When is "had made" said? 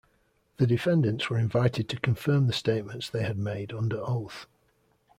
3.21-3.71